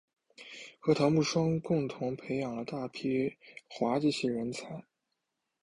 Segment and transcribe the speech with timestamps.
[0.79, 3.37] 和姚慕双共同培育了大批
[3.69, 4.83] 滑稽戏人才。